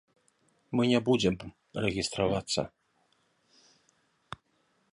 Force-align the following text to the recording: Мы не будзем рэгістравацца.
Мы 0.77 0.83
не 0.91 0.99
будзем 1.09 1.35
рэгістравацца. 1.85 2.61